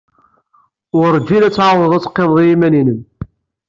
Werjin 0.97 1.45
ad 1.47 1.53
tɛawdeḍ 1.55 1.91
ad 1.93 2.03
teqqimeḍ 2.03 2.37
i 2.41 2.45
yiman-nnem. 2.47 3.01